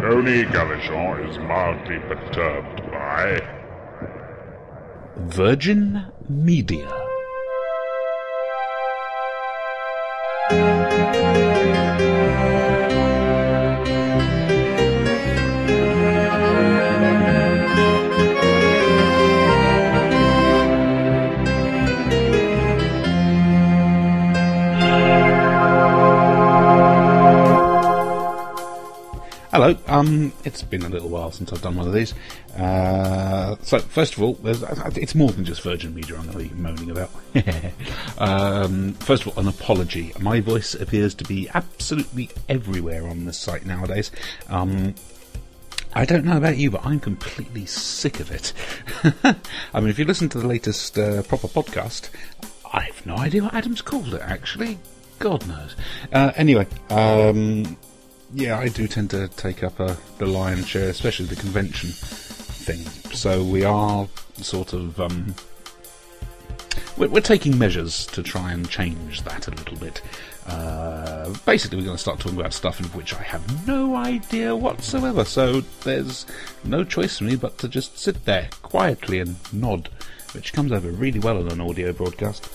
Tony 0.00 0.42
Gallichan 0.44 1.30
is 1.30 1.38
mildly 1.38 1.98
perturbed 2.00 2.82
by 2.90 3.40
Virgin 5.16 6.04
Media. 6.28 6.97
Hello. 29.58 29.76
Um, 29.88 30.32
it's 30.44 30.62
been 30.62 30.84
a 30.84 30.88
little 30.88 31.08
while 31.08 31.32
since 31.32 31.52
I've 31.52 31.60
done 31.60 31.74
one 31.74 31.88
of 31.88 31.92
these. 31.92 32.14
Uh, 32.56 33.56
so 33.62 33.80
first 33.80 34.16
of 34.16 34.22
all, 34.22 34.38
it's 34.44 35.16
more 35.16 35.32
than 35.32 35.44
just 35.44 35.62
Virgin 35.62 35.92
Media 35.96 36.16
I'm 36.16 36.30
going 36.30 36.48
to 36.48 36.54
be 36.54 36.60
moaning 36.62 36.92
about. 36.92 37.10
um, 38.18 38.92
first 38.92 39.26
of 39.26 39.36
all, 39.36 39.42
an 39.42 39.48
apology. 39.48 40.12
My 40.20 40.38
voice 40.38 40.74
appears 40.74 41.12
to 41.16 41.24
be 41.24 41.50
absolutely 41.54 42.30
everywhere 42.48 43.08
on 43.08 43.24
this 43.24 43.36
site 43.36 43.66
nowadays. 43.66 44.12
Um, 44.48 44.94
I 45.92 46.04
don't 46.04 46.24
know 46.24 46.36
about 46.36 46.56
you, 46.56 46.70
but 46.70 46.86
I'm 46.86 47.00
completely 47.00 47.66
sick 47.66 48.20
of 48.20 48.30
it. 48.30 48.52
I 49.74 49.80
mean, 49.80 49.90
if 49.90 49.98
you 49.98 50.04
listen 50.04 50.28
to 50.28 50.38
the 50.38 50.46
latest 50.46 50.96
uh, 50.96 51.22
proper 51.24 51.48
podcast, 51.48 52.10
I 52.72 52.82
have 52.82 53.04
no 53.04 53.16
idea 53.16 53.42
what 53.42 53.54
Adam's 53.54 53.82
called 53.82 54.14
it. 54.14 54.22
Actually, 54.22 54.78
God 55.18 55.44
knows. 55.48 55.74
Uh, 56.12 56.30
anyway, 56.36 56.68
um, 56.90 57.76
yeah, 58.32 58.58
I 58.58 58.68
do 58.68 58.86
tend 58.86 59.10
to 59.10 59.28
take 59.28 59.62
up 59.62 59.80
a, 59.80 59.96
the 60.18 60.26
lion's 60.26 60.68
share, 60.68 60.88
especially 60.88 61.26
the 61.26 61.36
convention 61.36 61.90
thing. 61.90 62.78
So 63.14 63.42
we 63.42 63.64
are 63.64 64.06
sort 64.36 64.74
of 64.74 65.00
um, 65.00 65.34
we're, 66.96 67.08
we're, 67.08 67.20
taking 67.20 67.58
measures 67.58 68.06
to 68.08 68.22
try 68.22 68.52
and 68.52 68.68
change 68.68 69.22
that 69.22 69.48
a 69.48 69.50
little 69.50 69.76
bit. 69.78 70.02
Uh, 70.46 71.34
basically, 71.46 71.78
we're 71.78 71.84
going 71.84 71.96
to 71.96 72.00
start 72.02 72.20
talking 72.20 72.38
about 72.38 72.52
stuff 72.52 72.80
in 72.80 72.86
which 72.88 73.14
I 73.14 73.22
have 73.22 73.66
no 73.66 73.96
idea 73.96 74.54
whatsoever. 74.54 75.24
So 75.24 75.62
there's 75.82 76.26
no 76.64 76.84
choice 76.84 77.18
for 77.18 77.24
me 77.24 77.36
but 77.36 77.56
to 77.58 77.68
just 77.68 77.98
sit 77.98 78.24
there 78.24 78.48
quietly 78.62 79.20
and 79.20 79.36
nod, 79.52 79.88
which 80.32 80.52
comes 80.52 80.72
over 80.72 80.90
really 80.90 81.18
well 81.18 81.38
on 81.38 81.48
an 81.50 81.60
audio 81.60 81.92
broadcast. 81.92 82.48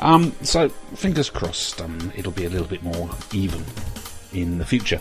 Um, 0.00 0.32
so 0.42 0.68
fingers 0.68 1.30
crossed, 1.30 1.80
um, 1.80 2.12
it'll 2.14 2.32
be 2.32 2.44
a 2.44 2.50
little 2.50 2.66
bit 2.66 2.82
more 2.82 3.08
even 3.32 3.62
in 4.32 4.58
the 4.58 4.66
future 4.66 5.00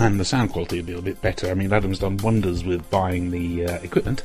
and 0.00 0.18
the 0.18 0.24
sound 0.24 0.50
quality 0.50 0.80
will 0.80 0.86
be 0.86 0.94
a 0.94 1.02
bit 1.02 1.20
better. 1.20 1.50
I 1.50 1.54
mean, 1.54 1.72
Adam's 1.72 1.98
done 1.98 2.16
wonders 2.18 2.64
with 2.64 2.88
buying 2.90 3.30
the 3.30 3.66
uh, 3.66 3.74
equipment. 3.82 4.22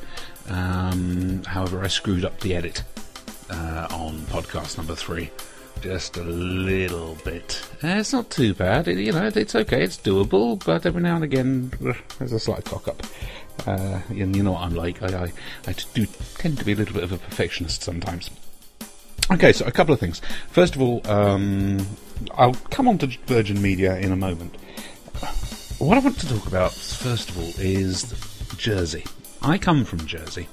Um, 0.48 1.44
however, 1.44 1.84
I 1.84 1.88
screwed 1.88 2.24
up 2.24 2.40
the 2.40 2.56
edit 2.56 2.84
uh, 3.50 3.88
on 3.92 4.20
podcast 4.22 4.78
number 4.78 4.96
three 4.96 5.32
just 5.82 6.18
a 6.18 6.24
little 6.24 7.16
bit. 7.24 7.62
Uh, 7.84 8.00
it's 8.00 8.14
not 8.14 8.30
too 8.30 8.54
bad. 8.54 8.88
It, 8.88 8.98
you 8.98 9.12
know, 9.12 9.30
it's 9.34 9.56
okay. 9.56 9.84
It's 9.84 9.98
doable, 9.98 10.64
but 10.66 10.86
every 10.86 11.02
now 11.02 11.16
and 11.16 11.24
again 11.24 11.72
there's 12.18 12.32
a 12.32 12.40
slight 12.40 12.66
cock 12.66 12.88
up. 12.88 13.04
Uh, 13.68 14.02
and 14.10 14.36
you 14.36 14.44
know 14.44 14.54
what 14.54 14.62
I'm 14.62 14.74
like. 14.74 15.04
I, 15.04 15.26
I, 15.26 15.32
I 15.68 15.76
do 15.94 16.08
tend 16.38 16.58
to 16.58 16.66
be 16.66 16.74
a 16.74 16.76
little 16.76 16.94
bit 16.94 17.04
of 17.04 17.12
a 17.12 17.18
perfectionist 17.18 17.84
sometimes. 17.84 18.30
Okay, 19.32 19.54
so 19.54 19.66
a 19.66 19.72
couple 19.72 19.94
of 19.94 20.00
things. 20.00 20.22
First 20.50 20.76
of 20.76 20.82
all, 20.82 21.06
um, 21.08 21.86
I'll 22.36 22.54
come 22.54 22.88
on 22.88 22.98
to 23.00 23.08
Virgin 23.26 23.62
Media 23.62 23.98
in 23.98 24.12
a 24.12 24.16
moment. 24.16 24.56
What 25.80 25.98
I 25.98 26.02
want 26.02 26.18
to 26.20 26.28
talk 26.30 26.48
about, 26.48 26.72
first 26.72 27.30
of 27.30 27.38
all, 27.38 27.52
is 27.58 28.14
Jersey. 28.58 29.04
I 29.42 29.58
come 29.58 29.84
from 29.84 30.06
Jersey. 30.06 30.48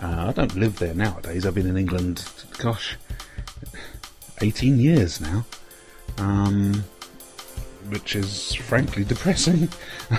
Uh, 0.00 0.26
I 0.28 0.32
don't 0.32 0.54
live 0.54 0.78
there 0.78 0.92
nowadays. 0.92 1.46
I've 1.46 1.54
been 1.54 1.66
in 1.66 1.78
England, 1.78 2.28
gosh, 2.58 2.96
18 4.42 4.78
years 4.78 5.18
now. 5.18 5.46
Um, 6.18 6.84
which 7.88 8.14
is 8.16 8.52
frankly 8.54 9.04
depressing. 9.04 9.68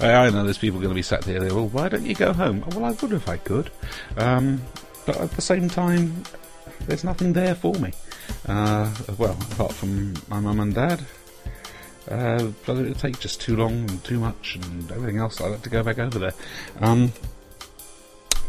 I 0.00 0.30
know 0.30 0.44
there's 0.44 0.58
people 0.58 0.78
going 0.78 0.90
to 0.90 0.94
be 0.94 1.02
sat 1.02 1.22
there, 1.22 1.40
well, 1.54 1.68
why 1.68 1.88
don't 1.88 2.04
you 2.04 2.14
go 2.14 2.34
home? 2.34 2.62
Well, 2.72 2.84
I 2.84 2.90
would 2.90 3.12
if 3.12 3.28
I 3.28 3.38
could. 3.38 3.70
Um, 4.18 4.60
but 5.06 5.16
at 5.16 5.30
the 5.30 5.42
same 5.42 5.68
time, 5.68 6.24
there's 6.86 7.04
nothing 7.04 7.32
there 7.32 7.54
for 7.54 7.74
me. 7.74 7.92
Uh, 8.46 8.92
well, 9.16 9.36
apart 9.52 9.72
from 9.72 10.14
my 10.28 10.40
mum 10.40 10.60
and 10.60 10.74
dad, 10.74 11.04
but 12.08 12.76
it 12.76 12.88
would 12.88 12.98
take 12.98 13.18
just 13.18 13.40
too 13.40 13.56
long 13.56 13.88
and 13.90 14.02
too 14.04 14.18
much 14.18 14.56
and 14.56 14.90
everything 14.90 15.18
else 15.18 15.40
I'd 15.40 15.44
like 15.44 15.52
that 15.54 15.64
to 15.64 15.70
go 15.70 15.82
back 15.82 15.98
over 15.98 16.18
there. 16.18 16.34
Um, 16.80 17.12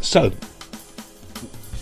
so, 0.02 0.32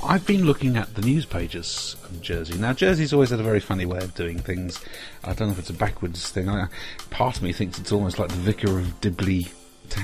I've 0.04 0.26
been 0.26 0.46
looking 0.46 0.78
at 0.78 0.94
the 0.96 1.02
news 1.02 1.26
pages 1.26 1.96
of 2.04 2.22
Jersey. 2.22 2.58
Now, 2.58 2.74
Jersey's 2.74 3.12
always 3.12 3.32
had 3.32 3.40
a 3.40 3.44
very 3.44 3.60
funny 3.60 3.86
way 3.86 4.00
of 4.00 4.14
doing 4.14 4.40
things. 4.40 4.80
I 5.24 5.34
don't 5.34 5.48
know 5.48 5.54
if 5.54 5.60
it's 5.60 5.70
a 5.70 5.74
backwards 5.74 6.30
thing. 6.30 6.48
I, 6.48 6.68
part 7.10 7.38
of 7.38 7.44
me 7.44 7.52
thinks 7.52 7.80
it's 7.80 7.92
almost 7.92 8.20
like 8.20 8.30
the 8.30 8.36
Vicar 8.36 8.78
of 8.80 9.02
Dibley 9.02 9.48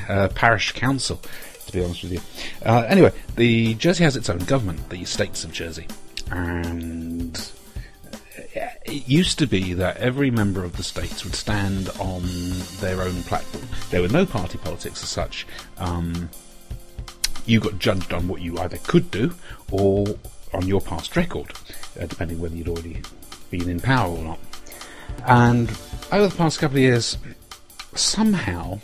uh, 0.10 0.30
Parish 0.30 0.72
Council, 0.72 1.22
to 1.68 1.72
be 1.72 1.84
honest 1.84 2.04
with 2.04 2.14
you. 2.14 2.22
Uh, 2.66 2.86
anyway, 2.88 3.12
the 3.36 3.76
Jersey 3.76 4.04
has 4.04 4.16
its 4.16 4.30
own 4.30 4.40
government, 4.40 4.90
the 4.90 5.06
States 5.06 5.44
of 5.44 5.52
Jersey. 5.52 5.88
And 6.32 7.52
it 8.92 9.08
used 9.08 9.40
to 9.40 9.48
be 9.48 9.74
that 9.74 9.98
every 9.98 10.30
member 10.30 10.66
of 10.66 10.76
the 10.76 10.84
states 10.84 11.24
would 11.24 11.36
stand 11.36 11.90
on 12.00 12.24
their 12.82 13.02
own 13.02 13.24
platform. 13.24 13.66
There 13.90 14.02
were 14.02 14.10
no 14.10 14.26
party 14.26 14.58
politics 14.58 15.02
as 15.02 15.10
such. 15.10 15.48
Um, 15.78 16.30
you 17.46 17.62
got 17.62 17.80
judged 17.80 18.14
on 18.14 18.28
what 18.28 18.42
you 18.42 18.58
either 18.60 18.78
could 18.80 19.10
do 19.10 19.34
or 19.72 20.06
on 20.54 20.68
your 20.68 20.82
past 20.82 21.16
record, 21.16 21.54
uh, 22.00 22.06
depending 22.06 22.40
whether 22.40 22.56
you'd 22.56 22.68
already 22.68 23.02
been 23.50 23.70
in 23.70 23.80
power 23.80 24.10
or 24.10 24.24
not. 24.24 24.40
And 25.26 25.70
over 26.12 26.28
the 26.28 26.36
past 26.36 26.60
couple 26.60 26.78
of 26.78 26.84
years, 26.84 27.18
somehow 27.96 28.82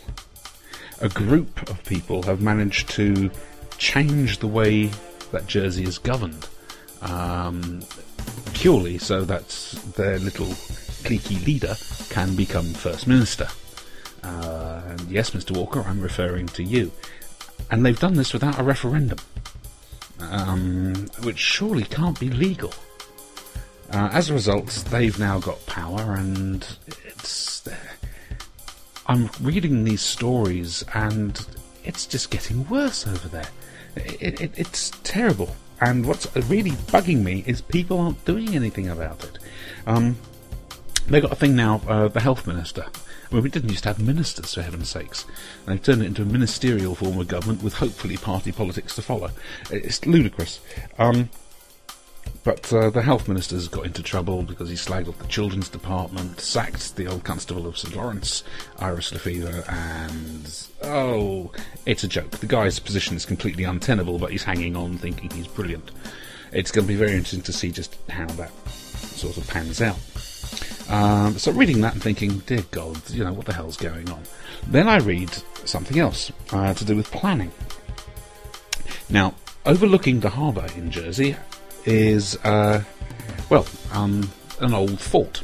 a 1.00 1.08
group 1.10 1.68
of 1.70 1.84
people 1.84 2.22
have 2.22 2.40
managed 2.40 2.88
to 2.90 3.30
change 3.76 4.38
the 4.38 4.48
way 4.48 4.90
that 5.32 5.46
Jersey 5.46 5.84
is 5.84 5.98
governed. 5.98 6.48
Um, 7.02 7.82
purely 8.54 8.98
so 8.98 9.24
that 9.24 9.48
their 9.96 10.18
little 10.18 10.48
cliquey 11.04 11.44
leader 11.44 11.76
can 12.10 12.34
become 12.34 12.66
First 12.74 13.06
Minister. 13.06 13.48
Uh, 14.22 14.82
and 14.86 15.00
yes, 15.02 15.30
Mr. 15.30 15.56
Walker, 15.56 15.82
I'm 15.82 16.00
referring 16.00 16.46
to 16.48 16.62
you. 16.62 16.90
And 17.70 17.84
they've 17.84 17.98
done 17.98 18.14
this 18.14 18.32
without 18.32 18.58
a 18.58 18.62
referendum, 18.62 19.18
um, 20.20 21.08
which 21.22 21.38
surely 21.38 21.84
can't 21.84 22.18
be 22.18 22.30
legal. 22.30 22.72
Uh, 23.90 24.10
as 24.12 24.30
a 24.30 24.34
result, 24.34 24.68
they've 24.90 25.18
now 25.18 25.38
got 25.38 25.64
power, 25.66 26.14
and 26.14 26.66
it's. 27.06 27.66
I'm 29.06 29.30
reading 29.40 29.84
these 29.84 30.02
stories, 30.02 30.84
and 30.94 31.46
it's 31.84 32.06
just 32.06 32.30
getting 32.30 32.68
worse 32.68 33.06
over 33.06 33.28
there. 33.28 33.48
It, 33.96 34.40
it, 34.40 34.52
it's 34.56 34.90
terrible. 35.04 35.56
And 35.80 36.06
what's 36.06 36.34
really 36.36 36.72
bugging 36.72 37.22
me 37.22 37.44
is 37.46 37.60
people 37.60 38.00
aren't 38.00 38.24
doing 38.24 38.54
anything 38.54 38.88
about 38.88 39.22
it. 39.24 39.38
Um, 39.86 40.16
they've 41.06 41.22
got 41.22 41.32
a 41.32 41.36
thing 41.36 41.54
now, 41.54 41.80
uh, 41.86 42.08
the 42.08 42.20
health 42.20 42.46
minister. 42.46 42.86
I 43.30 43.34
mean, 43.34 43.44
we 43.44 43.50
didn't 43.50 43.70
used 43.70 43.82
to 43.82 43.90
have 43.90 44.00
ministers, 44.00 44.54
for 44.54 44.62
heaven's 44.62 44.88
sakes. 44.88 45.24
And 45.66 45.74
they've 45.76 45.82
turned 45.82 46.02
it 46.02 46.06
into 46.06 46.22
a 46.22 46.26
ministerial 46.26 46.94
form 46.94 47.18
of 47.18 47.28
government 47.28 47.62
with 47.62 47.74
hopefully 47.74 48.16
party 48.16 48.52
politics 48.52 48.94
to 48.96 49.02
follow. 49.02 49.30
It's 49.70 50.04
ludicrous. 50.06 50.60
Um, 50.98 51.28
but 52.44 52.72
uh, 52.72 52.90
the 52.90 53.02
health 53.02 53.28
minister's 53.28 53.68
got 53.68 53.84
into 53.84 54.02
trouble 54.02 54.42
because 54.42 54.70
he 54.70 54.74
slagged 54.74 55.08
off 55.08 55.18
the 55.18 55.26
children's 55.26 55.68
department, 55.68 56.40
sacked 56.40 56.96
the 56.96 57.06
old 57.06 57.24
constable 57.24 57.66
of 57.66 57.76
St 57.76 57.94
Lawrence, 57.94 58.42
Iris 58.78 59.12
Le 59.12 59.18
Feuvre, 59.18 59.64
and 59.68 60.66
oh, 60.82 61.52
it's 61.88 62.04
a 62.04 62.08
joke. 62.08 62.30
The 62.32 62.46
guy's 62.46 62.78
position 62.78 63.16
is 63.16 63.24
completely 63.24 63.64
untenable, 63.64 64.18
but 64.18 64.30
he's 64.30 64.44
hanging 64.44 64.76
on, 64.76 64.98
thinking 64.98 65.30
he's 65.30 65.46
brilliant. 65.46 65.90
It's 66.52 66.70
going 66.70 66.86
to 66.86 66.92
be 66.92 66.98
very 66.98 67.12
interesting 67.12 67.40
to 67.42 67.52
see 67.52 67.72
just 67.72 67.96
how 68.10 68.26
that 68.26 68.50
sort 68.68 69.38
of 69.38 69.48
pans 69.48 69.80
out. 69.80 69.96
Um, 70.90 71.38
so 71.38 71.50
reading 71.50 71.80
that 71.80 71.94
and 71.94 72.02
thinking, 72.02 72.40
dear 72.40 72.62
God, 72.70 73.08
you 73.08 73.24
know 73.24 73.32
what 73.32 73.46
the 73.46 73.54
hell's 73.54 73.78
going 73.78 74.10
on? 74.10 74.22
Then 74.66 74.86
I 74.86 74.98
read 74.98 75.30
something 75.64 75.98
else 75.98 76.30
uh, 76.52 76.74
to 76.74 76.84
do 76.84 76.94
with 76.94 77.10
planning. 77.10 77.52
Now, 79.08 79.34
overlooking 79.64 80.20
the 80.20 80.28
harbour 80.28 80.66
in 80.76 80.90
Jersey 80.90 81.36
is, 81.86 82.36
uh, 82.44 82.82
well, 83.48 83.66
um, 83.92 84.30
an 84.60 84.74
old 84.74 85.00
fort 85.00 85.40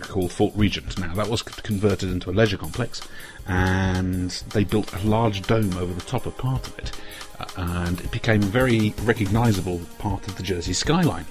called 0.00 0.32
Fort 0.32 0.54
Regent. 0.56 0.98
Now, 0.98 1.14
that 1.14 1.28
was 1.28 1.42
converted 1.42 2.10
into 2.10 2.30
a 2.30 2.32
leisure 2.32 2.56
complex, 2.56 3.02
and 3.46 4.30
they 4.50 4.64
built 4.64 4.92
a 4.94 5.06
large 5.06 5.42
dome 5.42 5.76
over 5.76 5.92
the 5.92 6.00
top 6.02 6.26
of 6.26 6.36
part 6.38 6.66
of 6.66 6.78
it, 6.78 6.92
uh, 7.40 7.46
and 7.56 8.00
it 8.00 8.10
became 8.10 8.42
a 8.42 8.46
very 8.46 8.94
recognisable 9.02 9.80
part 9.98 10.26
of 10.28 10.36
the 10.36 10.42
Jersey 10.42 10.72
skyline. 10.72 11.26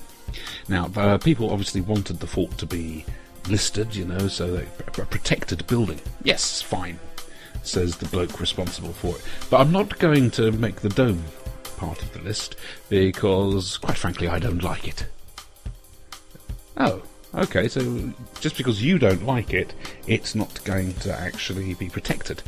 Now, 0.67 1.17
people 1.17 1.49
obviously 1.51 1.81
wanted 1.81 2.19
the 2.19 2.27
fort 2.27 2.57
to 2.59 2.65
be 2.65 3.05
listed, 3.49 3.95
you 3.95 4.05
know, 4.05 4.27
so 4.27 4.51
they, 4.51 4.67
a 4.87 5.05
protected 5.05 5.65
building. 5.67 5.99
Yes, 6.23 6.61
fine, 6.61 6.99
says 7.63 7.97
the 7.97 8.07
bloke 8.07 8.39
responsible 8.39 8.93
for 8.93 9.15
it. 9.15 9.23
But 9.49 9.61
I'm 9.61 9.71
not 9.71 9.99
going 9.99 10.31
to 10.31 10.51
make 10.51 10.77
the 10.77 10.89
dome 10.89 11.23
part 11.77 12.01
of 12.01 12.13
the 12.13 12.19
list 12.19 12.55
because, 12.89 13.77
quite 13.77 13.97
frankly, 13.97 14.27
I 14.27 14.39
don't 14.39 14.63
like 14.63 14.87
it. 14.87 15.05
Oh, 16.77 17.01
okay, 17.35 17.67
so 17.67 18.13
just 18.39 18.57
because 18.57 18.83
you 18.83 18.99
don't 18.99 19.25
like 19.25 19.53
it, 19.53 19.73
it's 20.07 20.35
not 20.35 20.63
going 20.63 20.93
to 20.95 21.13
actually 21.13 21.73
be 21.73 21.89
protected. 21.89 22.41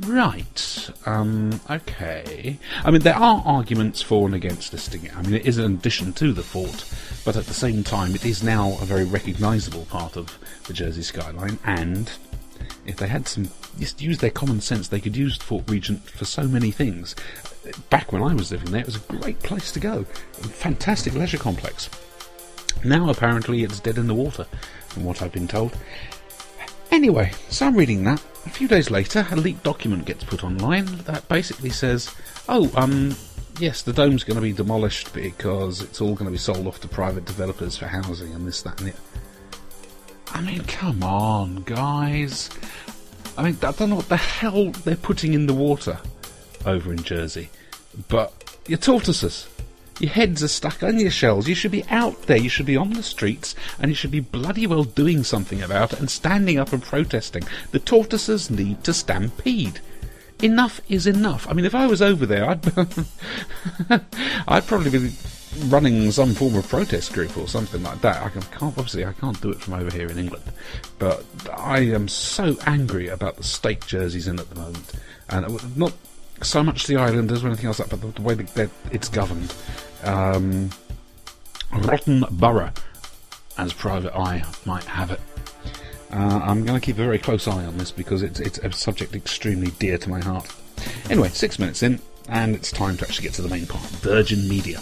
Right. 0.00 0.90
Um, 1.06 1.58
okay. 1.70 2.58
I 2.84 2.90
mean, 2.90 3.00
there 3.00 3.16
are 3.16 3.42
arguments 3.46 4.02
for 4.02 4.26
and 4.26 4.34
against 4.34 4.72
listing 4.72 5.04
it. 5.06 5.16
I 5.16 5.22
mean, 5.22 5.34
it 5.34 5.46
is 5.46 5.56
an 5.56 5.74
addition 5.74 6.12
to 6.14 6.34
the 6.34 6.42
fort, 6.42 6.84
but 7.24 7.36
at 7.36 7.46
the 7.46 7.54
same 7.54 7.82
time, 7.82 8.14
it 8.14 8.26
is 8.26 8.42
now 8.42 8.76
a 8.80 8.84
very 8.84 9.04
recognisable 9.04 9.86
part 9.86 10.16
of 10.16 10.38
the 10.66 10.74
Jersey 10.74 11.02
skyline. 11.02 11.58
And 11.64 12.10
if 12.86 12.96
they 12.96 13.08
had 13.08 13.26
some, 13.26 13.48
just 13.78 14.02
use 14.02 14.18
their 14.18 14.30
common 14.30 14.60
sense, 14.60 14.88
they 14.88 15.00
could 15.00 15.16
use 15.16 15.36
Fort 15.36 15.70
Regent 15.70 16.08
for 16.10 16.26
so 16.26 16.42
many 16.42 16.70
things. 16.70 17.16
Back 17.88 18.12
when 18.12 18.22
I 18.22 18.34
was 18.34 18.52
living 18.52 18.72
there, 18.72 18.82
it 18.82 18.86
was 18.86 18.96
a 18.96 19.00
great 19.00 19.38
place 19.40 19.72
to 19.72 19.80
go. 19.80 20.04
Fantastic 20.04 21.14
leisure 21.14 21.38
complex. 21.38 21.88
Now, 22.84 23.10
apparently, 23.10 23.62
it's 23.62 23.80
dead 23.80 23.98
in 23.98 24.06
the 24.06 24.14
water, 24.14 24.44
from 24.88 25.04
what 25.04 25.22
I've 25.22 25.32
been 25.32 25.48
told. 25.48 25.76
Anyway, 26.90 27.32
so 27.48 27.66
I'm 27.66 27.76
reading 27.76 28.04
that. 28.04 28.22
A 28.46 28.50
few 28.50 28.68
days 28.68 28.90
later, 28.90 29.26
a 29.30 29.36
leaked 29.36 29.64
document 29.64 30.04
gets 30.04 30.24
put 30.24 30.44
online 30.44 30.86
that 31.04 31.28
basically 31.28 31.70
says, 31.70 32.14
oh, 32.48 32.70
um, 32.76 33.16
yes, 33.58 33.82
the 33.82 33.92
dome's 33.92 34.24
going 34.24 34.36
to 34.36 34.42
be 34.42 34.52
demolished 34.52 35.12
because 35.12 35.82
it's 35.82 36.00
all 36.00 36.14
going 36.14 36.26
to 36.26 36.30
be 36.30 36.38
sold 36.38 36.66
off 36.66 36.80
to 36.80 36.88
private 36.88 37.24
developers 37.24 37.76
for 37.76 37.86
housing 37.86 38.32
and 38.34 38.46
this, 38.46 38.62
that, 38.62 38.80
and 38.80 38.90
it. 38.90 38.96
I 40.28 40.40
mean, 40.40 40.62
come 40.64 41.02
on, 41.02 41.62
guys. 41.62 42.50
I 43.36 43.42
mean, 43.42 43.58
I 43.62 43.72
don't 43.72 43.90
know 43.90 43.96
what 43.96 44.08
the 44.08 44.16
hell 44.16 44.70
they're 44.70 44.96
putting 44.96 45.34
in 45.34 45.46
the 45.46 45.54
water 45.54 45.98
over 46.64 46.92
in 46.92 47.02
Jersey, 47.02 47.50
but 48.08 48.58
your 48.66 48.78
tortoises. 48.78 49.48
Your 49.98 50.10
heads 50.10 50.42
are 50.42 50.48
stuck 50.48 50.82
on 50.82 50.98
your 50.98 51.10
shells. 51.10 51.48
You 51.48 51.54
should 51.54 51.70
be 51.70 51.84
out 51.88 52.22
there. 52.22 52.36
You 52.36 52.50
should 52.50 52.66
be 52.66 52.76
on 52.76 52.90
the 52.90 53.02
streets, 53.02 53.54
and 53.78 53.90
you 53.90 53.94
should 53.94 54.10
be 54.10 54.20
bloody 54.20 54.66
well 54.66 54.84
doing 54.84 55.24
something 55.24 55.62
about 55.62 55.94
it 55.94 56.00
and 56.00 56.10
standing 56.10 56.58
up 56.58 56.72
and 56.72 56.82
protesting. 56.82 57.44
The 57.70 57.78
tortoises 57.78 58.50
need 58.50 58.84
to 58.84 58.92
stampede. 58.92 59.80
Enough 60.42 60.82
is 60.90 61.06
enough. 61.06 61.48
I 61.48 61.54
mean, 61.54 61.64
if 61.64 61.74
I 61.74 61.86
was 61.86 62.02
over 62.02 62.26
there, 62.26 62.48
I'd 62.48 62.66
I'd 64.48 64.66
probably 64.66 64.90
be 64.90 65.12
running 65.68 66.10
some 66.10 66.34
form 66.34 66.56
of 66.56 66.68
protest 66.68 67.14
group 67.14 67.36
or 67.38 67.48
something 67.48 67.82
like 67.82 68.02
that. 68.02 68.22
I 68.22 68.28
can't 68.28 68.76
obviously 68.76 69.06
I 69.06 69.14
can't 69.14 69.40
do 69.40 69.50
it 69.50 69.60
from 69.60 69.74
over 69.74 69.90
here 69.90 70.08
in 70.08 70.18
England, 70.18 70.44
but 70.98 71.24
I 71.56 71.80
am 71.80 72.08
so 72.08 72.58
angry 72.66 73.08
about 73.08 73.36
the 73.36 73.44
state 73.44 73.86
jerseys 73.86 74.28
in 74.28 74.38
at 74.38 74.50
the 74.50 74.56
moment, 74.56 74.92
and 75.30 75.46
uh, 75.46 75.58
not 75.74 75.94
so 76.42 76.62
much 76.62 76.86
the 76.86 76.96
Islanders 76.96 77.44
or 77.44 77.48
anything 77.48 77.66
else, 77.66 77.80
but 77.80 78.00
the, 78.00 78.08
the 78.08 78.22
way 78.22 78.34
that 78.34 78.70
it's 78.92 79.08
governed. 79.08 79.54
Um, 80.04 80.70
rotten 81.72 82.24
borough, 82.30 82.72
as 83.58 83.72
Private 83.72 84.16
Eye 84.16 84.44
might 84.64 84.84
have 84.84 85.10
it. 85.10 85.20
Uh, 86.12 86.40
I'm 86.42 86.64
going 86.64 86.78
to 86.78 86.84
keep 86.84 86.96
a 86.96 87.04
very 87.04 87.18
close 87.18 87.48
eye 87.48 87.64
on 87.64 87.78
this 87.78 87.90
because 87.90 88.22
it's, 88.22 88.38
it's 88.38 88.58
a 88.58 88.70
subject 88.72 89.14
extremely 89.14 89.70
dear 89.72 89.98
to 89.98 90.08
my 90.08 90.20
heart. 90.20 90.46
Anyway, 91.10 91.28
six 91.28 91.58
minutes 91.58 91.82
in, 91.82 92.00
and 92.28 92.54
it's 92.54 92.70
time 92.70 92.96
to 92.98 93.04
actually 93.04 93.24
get 93.24 93.34
to 93.34 93.42
the 93.42 93.48
main 93.48 93.66
part 93.66 93.84
Virgin 93.84 94.48
Media. 94.48 94.80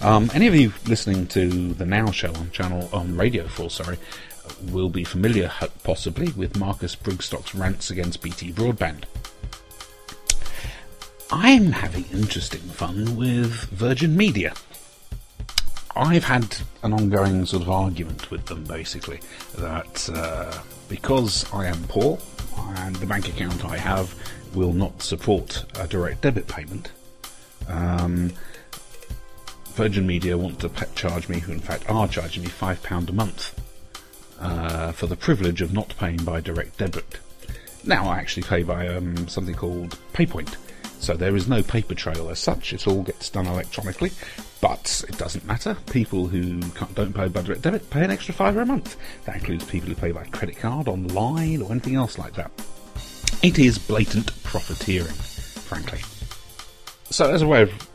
Um, 0.00 0.30
any 0.34 0.46
of 0.46 0.54
you 0.54 0.72
listening 0.86 1.26
to 1.28 1.74
the 1.74 1.86
Now 1.86 2.10
Show 2.10 2.32
on 2.34 2.50
channel 2.50 2.88
on 2.92 3.16
Radio 3.16 3.46
4, 3.48 3.70
sorry, 3.70 3.98
will 4.70 4.88
be 4.88 5.04
familiar, 5.04 5.50
possibly, 5.84 6.32
with 6.32 6.56
Marcus 6.58 6.94
Brigstocke's 6.94 7.54
rants 7.54 7.90
against 7.90 8.22
BT 8.22 8.52
Broadband. 8.52 9.04
I'm 11.30 11.72
having 11.72 12.04
interesting 12.12 12.60
fun 12.60 13.16
with 13.16 13.52
Virgin 13.70 14.16
Media. 14.16 14.54
I've 15.96 16.24
had 16.24 16.56
an 16.82 16.92
ongoing 16.92 17.46
sort 17.46 17.62
of 17.62 17.70
argument 17.70 18.30
with 18.30 18.46
them, 18.46 18.64
basically, 18.64 19.20
that 19.56 20.08
uh, 20.12 20.60
because 20.88 21.52
I 21.52 21.66
am 21.66 21.82
poor 21.84 22.18
and 22.56 22.94
the 22.96 23.06
bank 23.06 23.28
account 23.28 23.64
I 23.64 23.76
have 23.76 24.14
will 24.54 24.72
not 24.72 25.02
support 25.02 25.64
a 25.78 25.86
direct 25.86 26.22
debit 26.22 26.46
payment, 26.46 26.92
um, 27.68 28.32
Virgin 29.74 30.06
Media 30.06 30.38
want 30.38 30.60
to 30.60 30.70
charge 30.94 31.28
me, 31.28 31.40
who 31.40 31.52
in 31.52 31.60
fact 31.60 31.88
are 31.88 32.08
charging 32.08 32.44
me 32.44 32.48
£5 32.48 33.08
a 33.08 33.12
month 33.12 33.60
uh, 34.40 34.92
for 34.92 35.06
the 35.06 35.16
privilege 35.16 35.60
of 35.60 35.72
not 35.72 35.94
paying 35.98 36.18
by 36.18 36.40
direct 36.40 36.78
debit. 36.78 37.18
Now 37.84 38.08
I 38.08 38.18
actually 38.18 38.44
pay 38.44 38.62
by 38.62 38.88
um, 38.88 39.28
something 39.28 39.54
called 39.54 39.98
PayPoint 40.12 40.56
so 40.98 41.14
there 41.14 41.36
is 41.36 41.48
no 41.48 41.62
paper 41.62 41.94
trail 41.94 42.28
as 42.30 42.38
such, 42.38 42.72
it 42.72 42.86
all 42.86 43.02
gets 43.02 43.30
done 43.30 43.46
electronically, 43.46 44.10
but 44.60 45.04
it 45.08 45.16
doesn't 45.18 45.44
matter. 45.44 45.76
People 45.90 46.26
who 46.26 46.60
don't 46.94 47.14
pay 47.14 47.28
by 47.28 47.42
direct 47.42 47.62
debit 47.62 47.88
pay 47.90 48.04
an 48.04 48.10
extra 48.10 48.34
fiver 48.34 48.60
a 48.60 48.66
month. 48.66 48.96
That 49.24 49.36
includes 49.36 49.64
people 49.64 49.88
who 49.88 49.94
pay 49.94 50.12
by 50.12 50.24
credit 50.24 50.58
card, 50.58 50.88
online, 50.88 51.62
or 51.62 51.70
anything 51.70 51.94
else 51.94 52.18
like 52.18 52.34
that. 52.34 52.50
It 53.42 53.58
is 53.58 53.78
blatant 53.78 54.42
profiteering, 54.42 55.12
frankly. 55.12 56.00
So 57.10 57.30
as 57.30 57.42
a 57.42 57.46
way 57.46 57.62
of 57.62 57.88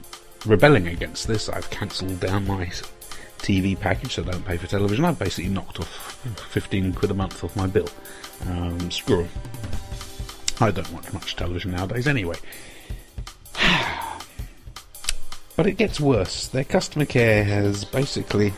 rebelling 0.45 0.87
against 0.87 1.27
this, 1.27 1.49
I've 1.49 1.69
cancelled 1.69 2.19
down 2.19 2.47
my 2.47 2.65
TV 3.39 3.77
package, 3.77 4.13
so 4.13 4.23
I 4.23 4.31
don't 4.31 4.45
pay 4.45 4.57
for 4.57 4.67
television. 4.67 5.03
I've 5.03 5.19
basically 5.19 5.49
knocked 5.49 5.79
off 5.79 6.15
15 6.51 6.93
quid 6.93 7.11
a 7.11 7.13
month 7.15 7.43
off 7.43 7.55
my 7.55 7.67
bill. 7.67 7.89
Um, 8.47 8.91
screw 8.91 9.21
'em. 9.21 9.29
I 10.59 10.69
don't 10.69 10.91
watch 10.93 11.11
much 11.11 11.35
television 11.35 11.71
nowadays 11.71 12.07
anyway. 12.07 12.35
But 15.61 15.69
it 15.69 15.77
gets 15.77 15.99
worse. 15.99 16.47
Their 16.47 16.63
customer 16.63 17.05
care 17.05 17.43
has 17.43 17.85
basically 17.85 18.51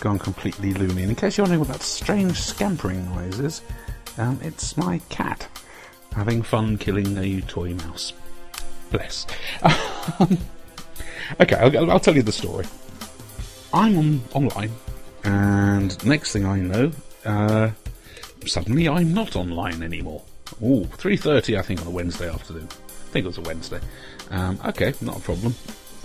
gone 0.00 0.18
completely 0.18 0.74
loony. 0.74 1.02
And 1.02 1.10
in 1.10 1.14
case 1.14 1.38
you're 1.38 1.44
wondering 1.44 1.60
what 1.60 1.68
that 1.68 1.80
strange 1.80 2.40
scampering 2.40 3.08
noise 3.14 3.38
is, 3.38 3.62
um, 4.18 4.40
it's 4.42 4.76
my 4.76 4.98
cat 5.10 5.46
having 6.12 6.42
fun 6.42 6.76
killing 6.76 7.16
a 7.18 7.40
toy 7.42 7.74
mouse. 7.74 8.14
Bless. 8.90 9.28
okay, 11.40 11.54
I'll, 11.54 11.92
I'll, 11.92 12.00
tell 12.00 12.16
you 12.16 12.22
the 12.22 12.32
story. 12.32 12.66
I'm 13.72 13.96
on 13.96 14.20
online, 14.32 14.72
and 15.22 16.04
next 16.04 16.32
thing 16.32 16.46
I 16.46 16.58
know, 16.58 16.90
uh, 17.24 17.70
suddenly 18.44 18.88
I'm 18.88 19.14
not 19.14 19.36
online 19.36 19.84
anymore. 19.84 20.24
Oh, 20.60 20.80
3.30 20.96 21.60
I 21.60 21.62
think 21.62 21.80
on 21.82 21.86
a 21.86 21.90
Wednesday 21.90 22.28
afternoon. 22.28 22.66
I 22.72 23.12
think 23.12 23.22
it 23.22 23.28
was 23.28 23.38
a 23.38 23.42
Wednesday. 23.42 23.78
Um, 24.32 24.58
okay, 24.64 24.94
not 25.00 25.18
a 25.18 25.20
problem. 25.20 25.54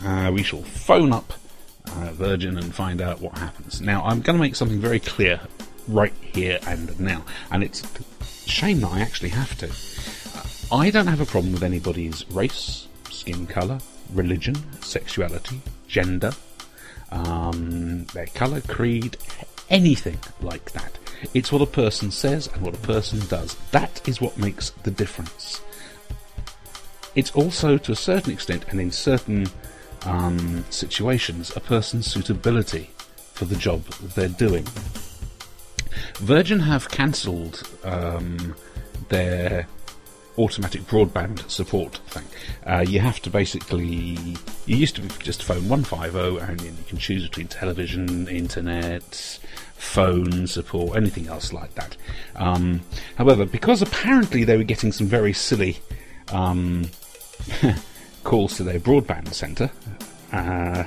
Uh, 0.03 0.31
we 0.33 0.43
shall 0.43 0.63
phone 0.63 1.11
up 1.11 1.33
uh, 1.87 2.11
Virgin 2.13 2.57
and 2.57 2.73
find 2.73 3.01
out 3.01 3.21
what 3.21 3.37
happens. 3.37 3.81
Now, 3.81 4.03
I'm 4.03 4.21
going 4.21 4.37
to 4.37 4.41
make 4.41 4.55
something 4.55 4.79
very 4.79 4.99
clear 4.99 5.39
right 5.87 6.13
here 6.21 6.59
and 6.67 6.99
now, 6.99 7.23
and 7.51 7.63
it's 7.63 7.83
a 7.83 8.49
shame 8.49 8.81
that 8.81 8.91
I 8.91 9.01
actually 9.01 9.29
have 9.29 9.57
to. 9.57 10.75
I 10.75 10.91
don't 10.91 11.07
have 11.07 11.19
a 11.19 11.25
problem 11.25 11.51
with 11.53 11.63
anybody's 11.63 12.29
race, 12.29 12.87
skin 13.09 13.47
colour, 13.47 13.79
religion, 14.13 14.55
sexuality, 14.81 15.61
gender, 15.87 16.31
um, 17.11 18.05
their 18.13 18.27
colour, 18.27 18.61
creed, 18.61 19.17
anything 19.69 20.19
like 20.41 20.71
that. 20.71 20.97
It's 21.33 21.51
what 21.51 21.61
a 21.61 21.65
person 21.65 22.11
says 22.11 22.47
and 22.47 22.61
what 22.61 22.75
a 22.75 22.79
person 22.79 23.19
does. 23.27 23.55
That 23.71 24.07
is 24.07 24.21
what 24.21 24.37
makes 24.37 24.69
the 24.83 24.91
difference. 24.91 25.61
It's 27.15 27.31
also, 27.31 27.77
to 27.77 27.91
a 27.91 27.95
certain 27.95 28.31
extent, 28.31 28.65
and 28.69 28.79
in 28.79 28.91
certain 28.91 29.47
um, 30.05 30.63
situations, 30.69 31.55
a 31.55 31.59
person's 31.59 32.07
suitability 32.07 32.89
for 33.33 33.45
the 33.45 33.55
job 33.55 33.83
they're 34.15 34.27
doing. 34.27 34.65
Virgin 36.17 36.59
have 36.59 36.89
cancelled 36.89 37.63
um, 37.83 38.55
their 39.09 39.67
automatic 40.37 40.81
broadband 40.83 41.49
support 41.49 41.97
thing. 42.07 42.23
Uh, 42.65 42.83
you 42.87 42.99
have 42.99 43.21
to 43.21 43.29
basically, 43.29 44.17
you 44.65 44.77
used 44.77 44.95
to 44.95 45.01
just 45.19 45.43
phone 45.43 45.67
150 45.67 46.39
and 46.39 46.61
you 46.61 46.73
can 46.87 46.97
choose 46.97 47.23
between 47.23 47.47
television, 47.47 48.27
internet, 48.27 49.39
phone 49.75 50.47
support, 50.47 50.95
anything 50.95 51.27
else 51.27 51.51
like 51.51 51.75
that. 51.75 51.97
Um, 52.35 52.81
however, 53.17 53.45
because 53.45 53.81
apparently 53.81 54.43
they 54.43 54.57
were 54.57 54.63
getting 54.63 54.91
some 54.91 55.07
very 55.07 55.33
silly 55.33 55.79
um, 56.31 56.89
calls 58.29 58.55
to 58.57 58.63
their 58.63 58.79
broadband 58.79 59.33
centre, 59.33 59.71
uh, 60.31 60.83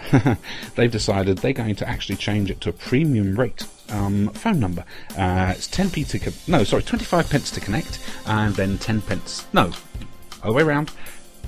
they've 0.77 0.93
decided 0.93 1.39
they're 1.39 1.53
going 1.53 1.75
to 1.75 1.89
actually 1.89 2.15
change 2.15 2.49
it 2.53 2.61
to 2.61 2.71
a 2.71 2.73
premium 2.73 3.35
rate 3.35 3.67
um, 3.89 4.29
phone 4.29 4.61
number. 4.61 4.85
Uh, 5.19 5.53
it's 5.57 5.67
10p 5.67 6.09
to 6.09 6.51
no, 6.51 6.63
sorry, 6.63 6.85
25 6.85 7.29
pence 7.29 7.51
to 7.51 7.61
connect, 7.61 7.99
and 8.27 8.55
then 8.55 8.79
10 8.79 9.03
pence. 9.03 9.45
No, 9.53 9.73
other 10.45 10.53
way 10.55 10.63
around. 10.63 10.93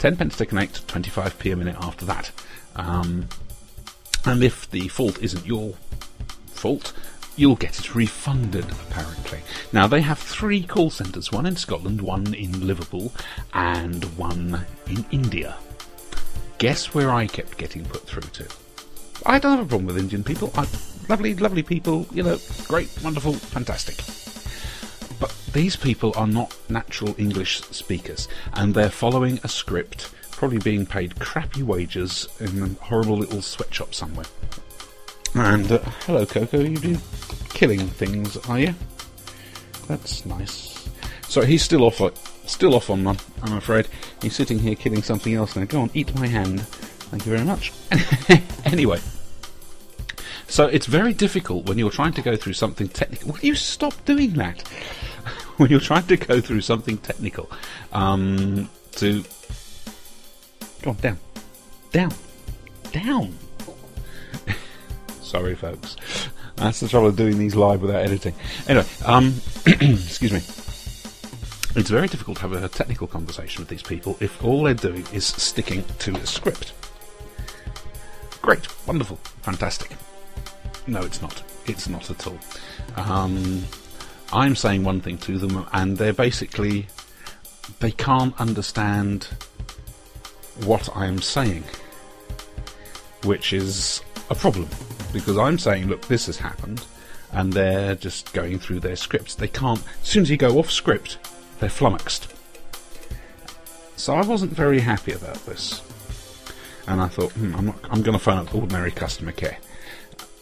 10 0.00 0.16
pence 0.16 0.36
to 0.36 0.44
connect, 0.46 0.84
25p 0.88 1.52
a 1.52 1.56
minute 1.56 1.76
after 1.78 2.04
that. 2.04 2.32
Um, 2.74 3.28
And 4.26 4.42
if 4.42 4.68
the 4.68 4.88
fault 4.88 5.22
isn't 5.22 5.46
your 5.46 5.74
fault, 6.46 6.92
you'll 7.36 7.54
get 7.54 7.78
it 7.78 7.94
refunded, 7.94 8.64
apparently. 8.88 9.38
Now, 9.72 9.86
they 9.86 10.00
have 10.00 10.18
three 10.18 10.64
call 10.64 10.90
centres 10.90 11.30
one 11.30 11.46
in 11.46 11.54
Scotland, 11.54 12.00
one 12.02 12.34
in 12.34 12.66
Liverpool, 12.66 13.12
and 13.52 14.04
one 14.16 14.66
in 14.88 15.04
India. 15.12 15.56
Guess 16.58 16.94
where 16.94 17.10
I 17.10 17.26
kept 17.26 17.58
getting 17.58 17.84
put 17.84 18.06
through 18.06 18.22
to? 18.22 18.48
I 19.26 19.38
don't 19.38 19.56
have 19.56 19.66
a 19.66 19.68
problem 19.68 19.86
with 19.86 19.98
Indian 19.98 20.24
people. 20.24 20.50
I, 20.54 20.66
lovely, 21.08 21.34
lovely 21.34 21.62
people, 21.62 22.06
you 22.12 22.22
know, 22.22 22.38
great, 22.68 22.90
wonderful, 23.02 23.32
fantastic. 23.34 23.96
But 25.20 25.34
these 25.52 25.76
people 25.76 26.12
are 26.16 26.26
not 26.26 26.56
natural 26.68 27.14
English 27.18 27.60
speakers, 27.62 28.28
and 28.54 28.74
they're 28.74 28.90
following 28.90 29.40
a 29.44 29.48
script, 29.48 30.10
probably 30.32 30.58
being 30.58 30.86
paid 30.86 31.18
crappy 31.18 31.62
wages 31.62 32.28
in 32.40 32.62
a 32.62 32.84
horrible 32.84 33.16
little 33.16 33.42
sweatshop 33.42 33.94
somewhere. 33.94 34.26
And 35.34 35.70
uh, 35.70 35.78
hello, 36.06 36.24
Coco. 36.26 36.60
You 36.60 36.76
do 36.76 36.98
killing 37.50 37.86
things, 37.88 38.36
are 38.48 38.58
you? 38.58 38.74
That's 39.88 40.24
nice. 40.24 40.88
So 41.28 41.42
he's 41.42 41.62
still 41.62 41.84
off. 41.84 42.00
uh, 42.00 42.10
Still 42.46 42.74
off 42.74 42.90
on 42.90 43.04
one. 43.04 43.18
I'm 43.42 43.56
afraid 43.56 43.88
he's 44.20 44.36
sitting 44.36 44.58
here 44.58 44.74
killing 44.74 45.02
something 45.02 45.34
else 45.34 45.56
now. 45.56 45.64
Go 45.64 45.80
on, 45.80 45.90
eat 45.94 46.14
my 46.14 46.26
hand. 46.26 46.60
Thank 46.60 47.26
you 47.26 47.32
very 47.32 47.44
much. 47.44 47.72
anyway, 48.64 49.00
so 50.46 50.66
it's 50.66 50.86
very 50.86 51.12
difficult 51.12 51.66
when 51.66 51.78
you're 51.78 51.90
trying 51.90 52.12
to 52.12 52.22
go 52.22 52.36
through 52.36 52.52
something 52.52 52.88
technical. 52.88 53.32
Will 53.32 53.40
you 53.40 53.54
stop 53.54 54.04
doing 54.04 54.34
that? 54.34 54.62
when 55.56 55.70
you're 55.70 55.80
trying 55.80 56.06
to 56.06 56.16
go 56.16 56.40
through 56.40 56.60
something 56.60 56.98
technical, 56.98 57.50
um, 57.92 58.68
to 58.92 59.24
go 60.82 60.90
on 60.90 60.96
down, 60.96 61.18
down, 61.92 62.12
down. 62.92 63.34
Sorry, 65.22 65.54
folks. 65.54 65.96
That's 66.56 66.80
the 66.80 66.88
trouble 66.88 67.08
of 67.08 67.16
doing 67.16 67.38
these 67.38 67.56
live 67.56 67.82
without 67.82 68.04
editing. 68.04 68.34
Anyway, 68.68 68.86
um, 69.04 69.34
excuse 69.66 70.32
me. 70.32 70.63
It's 71.76 71.90
very 71.90 72.06
difficult 72.06 72.36
to 72.36 72.48
have 72.48 72.52
a 72.52 72.68
technical 72.68 73.08
conversation 73.08 73.60
with 73.60 73.68
these 73.68 73.82
people 73.82 74.16
if 74.20 74.44
all 74.44 74.62
they're 74.62 74.74
doing 74.74 75.04
is 75.12 75.26
sticking 75.26 75.82
to 75.98 76.14
a 76.14 76.24
script. 76.26 76.72
Great, 78.40 78.68
wonderful, 78.86 79.16
fantastic. 79.42 79.90
No, 80.86 81.02
it's 81.02 81.20
not. 81.20 81.42
It's 81.66 81.88
not 81.88 82.08
at 82.10 82.26
all. 82.28 82.38
Um, 82.96 83.64
I'm 84.32 84.54
saying 84.54 84.84
one 84.84 85.00
thing 85.00 85.18
to 85.18 85.36
them, 85.36 85.66
and 85.72 85.98
they're 85.98 86.12
basically 86.12 86.86
they 87.80 87.90
can't 87.90 88.38
understand 88.40 89.24
what 90.64 90.88
I 90.94 91.06
am 91.06 91.20
saying, 91.20 91.64
which 93.24 93.52
is 93.52 94.00
a 94.30 94.36
problem 94.36 94.68
because 95.12 95.38
I'm 95.38 95.58
saying, 95.58 95.88
look, 95.88 96.06
this 96.06 96.26
has 96.26 96.36
happened, 96.36 96.84
and 97.32 97.52
they're 97.52 97.96
just 97.96 98.32
going 98.32 98.60
through 98.60 98.80
their 98.80 98.96
scripts. 98.96 99.34
They 99.34 99.48
can't. 99.48 99.82
As 100.02 100.08
soon 100.08 100.22
as 100.22 100.30
you 100.30 100.36
go 100.36 100.58
off 100.60 100.70
script, 100.70 101.18
they're 101.60 101.70
flummoxed. 101.70 102.32
So 103.96 104.14
I 104.14 104.22
wasn't 104.22 104.52
very 104.52 104.80
happy 104.80 105.12
about 105.12 105.44
this, 105.46 105.80
and 106.86 107.00
I 107.00 107.08
thought, 107.08 107.32
hmm, 107.32 107.54
I'm 107.56 107.74
I'm 107.84 108.02
going 108.02 108.18
to 108.18 108.22
phone 108.22 108.38
up 108.38 108.54
ordinary 108.54 108.90
customer 108.90 109.32
care. 109.32 109.58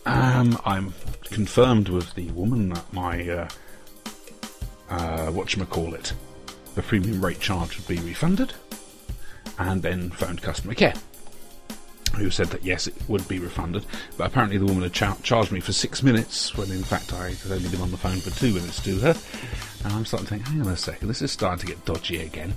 Um, 0.05 0.59
I'm 0.65 0.95
confirmed 1.25 1.89
with 1.89 2.15
the 2.15 2.29
woman 2.31 2.71
that 2.71 2.93
my 2.93 3.29
uh, 3.29 3.49
uh, 4.91 5.31
whatchamacallit, 5.31 6.13
the 6.75 6.83
premium 6.83 7.25
rate 7.25 7.41
charge 7.41 7.77
would 7.77 7.87
be 7.87 7.99
refunded, 8.03 8.53
and 9.59 9.83
then 9.83 10.11
phoned 10.11 10.43
customer 10.43 10.75
care, 10.75 10.95
who 12.15 12.31
said 12.31 12.49
that 12.49 12.65
yes, 12.65 12.87
it 12.87 12.95
would 13.09 13.27
be 13.29 13.39
refunded, 13.39 13.85
but 14.17 14.27
apparently 14.27 14.59
the 14.59 14.67
woman 14.67 14.83
had 14.83 14.93
char- 14.93 15.17
charged 15.23 15.53
me 15.53 15.61
for 15.61 15.73
six 15.73 16.03
minutes, 16.03 16.57
when 16.57 16.71
in 16.71 16.83
fact 16.83 17.13
I 17.13 17.31
had 17.31 17.53
only 17.53 17.69
been 17.69 17.81
on 17.81 17.91
the 17.91 17.97
phone 17.97 18.19
for 18.19 18.31
two 18.31 18.53
minutes 18.53 18.83
to 18.85 18.99
her, 19.01 19.17
and 19.85 19.93
I'm 19.93 20.05
starting 20.05 20.27
to 20.27 20.35
think, 20.35 20.47
hang 20.47 20.61
on 20.61 20.69
a 20.69 20.77
second, 20.77 21.09
this 21.09 21.23
is 21.23 21.33
starting 21.33 21.61
to 21.61 21.67
get 21.67 21.85
dodgy 21.85 22.23
again. 22.23 22.55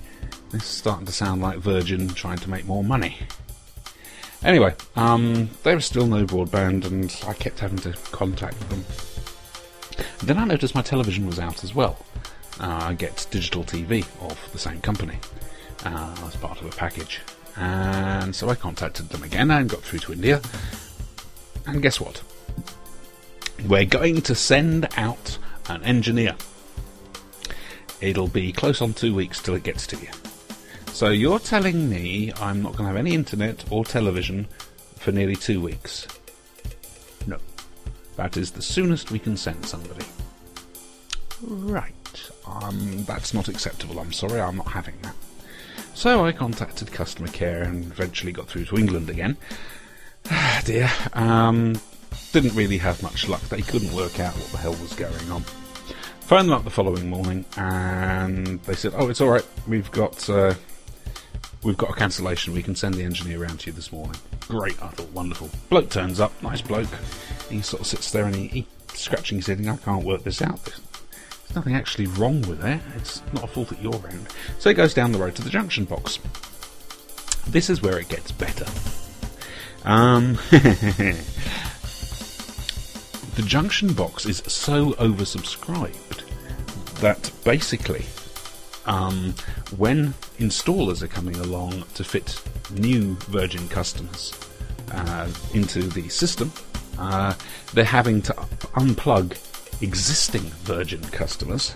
This 0.50 0.62
is 0.62 0.68
starting 0.68 1.06
to 1.06 1.12
sound 1.12 1.42
like 1.42 1.58
Virgin 1.58 2.08
trying 2.08 2.38
to 2.38 2.50
make 2.50 2.66
more 2.66 2.84
money. 2.84 3.18
Anyway, 4.44 4.74
um, 4.96 5.48
there 5.62 5.74
was 5.74 5.86
still 5.86 6.06
no 6.06 6.24
broadband, 6.24 6.84
and 6.84 7.14
I 7.26 7.32
kept 7.34 7.58
having 7.58 7.78
to 7.78 7.92
contact 8.12 8.58
them. 8.70 8.84
Then 10.22 10.38
I 10.38 10.44
noticed 10.44 10.74
my 10.74 10.82
television 10.82 11.26
was 11.26 11.38
out 11.38 11.64
as 11.64 11.74
well. 11.74 11.98
Uh, 12.60 12.78
I 12.82 12.94
get 12.94 13.26
digital 13.30 13.64
TV 13.64 14.06
of 14.28 14.38
the 14.52 14.58
same 14.58 14.80
company 14.80 15.18
uh, 15.84 16.14
as 16.26 16.36
part 16.36 16.60
of 16.60 16.66
a 16.66 16.76
package. 16.76 17.20
And 17.56 18.34
so 18.34 18.48
I 18.48 18.54
contacted 18.54 19.08
them 19.08 19.22
again 19.22 19.50
and 19.50 19.68
got 19.68 19.82
through 19.82 20.00
to 20.00 20.12
India. 20.12 20.40
And 21.66 21.82
guess 21.82 22.00
what? 22.00 22.22
We're 23.66 23.86
going 23.86 24.20
to 24.22 24.34
send 24.34 24.88
out 24.96 25.38
an 25.68 25.82
engineer. 25.82 26.36
It'll 28.00 28.28
be 28.28 28.52
close 28.52 28.82
on 28.82 28.92
two 28.92 29.14
weeks 29.14 29.40
till 29.40 29.54
it 29.54 29.62
gets 29.62 29.86
to 29.88 29.96
you. 29.96 30.08
So 30.92 31.08
you're 31.08 31.38
telling 31.38 31.88
me 31.88 32.32
I'm 32.40 32.62
not 32.62 32.72
going 32.72 32.84
to 32.84 32.88
have 32.88 32.96
any 32.96 33.14
internet 33.14 33.64
or 33.70 33.84
television 33.84 34.46
for 34.96 35.12
nearly 35.12 35.36
two 35.36 35.60
weeks? 35.60 36.06
No. 37.26 37.38
That 38.16 38.36
is 38.36 38.50
the 38.50 38.62
soonest 38.62 39.10
we 39.10 39.18
can 39.18 39.36
send 39.36 39.64
somebody. 39.64 40.04
Right. 41.42 41.92
Um, 42.46 43.04
that's 43.04 43.34
not 43.34 43.48
acceptable. 43.48 44.00
I'm 44.00 44.12
sorry, 44.12 44.40
I'm 44.40 44.56
not 44.56 44.68
having 44.68 44.94
that. 45.02 45.14
So 45.96 46.26
I 46.26 46.32
contacted 46.32 46.92
customer 46.92 47.28
care 47.28 47.62
and 47.62 47.90
eventually 47.90 48.30
got 48.30 48.48
through 48.48 48.66
to 48.66 48.76
England 48.76 49.08
again. 49.08 49.38
Ah, 50.30 50.60
dear. 50.62 50.90
Um, 51.14 51.80
didn't 52.32 52.54
really 52.54 52.76
have 52.76 53.02
much 53.02 53.26
luck. 53.30 53.40
They 53.44 53.62
couldn't 53.62 53.94
work 53.94 54.20
out 54.20 54.34
what 54.34 54.46
the 54.52 54.58
hell 54.58 54.72
was 54.74 54.92
going 54.92 55.30
on. 55.32 55.40
Phoned 56.20 56.48
them 56.48 56.54
up 56.54 56.64
the 56.64 56.70
following 56.70 57.08
morning 57.08 57.46
and 57.56 58.62
they 58.64 58.74
said, 58.74 58.92
"Oh, 58.94 59.08
it's 59.08 59.22
all 59.22 59.30
right. 59.30 59.46
We've 59.66 59.90
got 59.90 60.28
uh, 60.28 60.52
we've 61.62 61.78
got 61.78 61.88
a 61.88 61.94
cancellation. 61.94 62.52
We 62.52 62.62
can 62.62 62.76
send 62.76 62.96
the 62.96 63.02
engineer 63.02 63.42
around 63.42 63.60
to 63.60 63.70
you 63.70 63.72
this 63.72 63.90
morning." 63.90 64.20
Great. 64.48 64.80
I 64.82 64.88
thought, 64.88 65.10
wonderful. 65.12 65.48
Bloke 65.70 65.88
turns 65.88 66.20
up, 66.20 66.30
nice 66.42 66.60
bloke. 66.60 66.88
He 67.48 67.62
sort 67.62 67.80
of 67.80 67.86
sits 67.86 68.10
there 68.10 68.26
and 68.26 68.34
he, 68.34 68.48
he 68.48 68.66
scratching 68.92 69.38
his 69.38 69.46
head. 69.46 69.60
and, 69.60 69.70
I 69.70 69.76
can't 69.78 70.04
work 70.04 70.24
this 70.24 70.42
out. 70.42 70.60
There's 71.46 71.56
nothing 71.56 71.74
actually 71.74 72.06
wrong 72.06 72.42
with 72.42 72.64
it. 72.64 72.80
It's 72.96 73.22
not 73.32 73.44
a 73.44 73.46
fault 73.46 73.72
at 73.72 73.80
your 73.80 73.94
end. 74.10 74.26
So 74.58 74.70
he 74.70 74.74
goes 74.74 74.94
down 74.94 75.12
the 75.12 75.18
road 75.18 75.36
to 75.36 75.42
the 75.42 75.50
junction 75.50 75.84
box. 75.84 76.18
This 77.46 77.70
is 77.70 77.80
where 77.80 77.98
it 77.98 78.08
gets 78.08 78.32
better. 78.32 78.66
Um, 79.84 80.34
the 80.50 81.16
junction 83.44 83.92
box 83.92 84.26
is 84.26 84.38
so 84.46 84.92
oversubscribed 84.94 86.24
that 87.00 87.30
basically, 87.44 88.04
um, 88.86 89.34
when 89.76 90.14
installers 90.38 91.02
are 91.02 91.08
coming 91.08 91.36
along 91.36 91.84
to 91.94 92.02
fit 92.02 92.42
new 92.72 93.14
Virgin 93.28 93.68
customers 93.68 94.32
uh, 94.90 95.28
into 95.54 95.82
the 95.82 96.08
system, 96.08 96.52
uh, 96.98 97.34
they're 97.72 97.84
having 97.84 98.22
to 98.22 98.32
unplug 98.74 99.36
existing 99.80 100.42
Virgin 100.42 101.02
customers 101.02 101.74